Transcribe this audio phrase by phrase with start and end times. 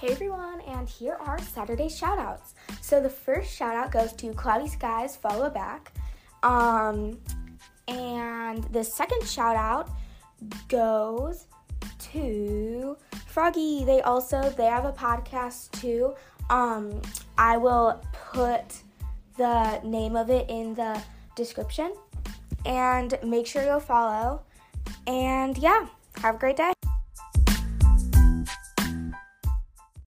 [0.00, 2.54] Hey everyone, and here are Saturday shoutouts.
[2.80, 5.92] So the first shoutout goes to Cloudy Skies Follow Back.
[6.44, 7.18] Um,
[7.88, 9.90] and the second shoutout
[10.68, 11.46] goes
[12.12, 12.96] to
[13.26, 13.82] Froggy.
[13.84, 16.14] They also they have a podcast too.
[16.48, 17.02] Um,
[17.36, 18.84] I will put
[19.36, 21.02] the name of it in the
[21.34, 21.92] description.
[22.64, 24.42] And make sure you follow.
[25.08, 25.88] And yeah,
[26.22, 26.77] have a great day.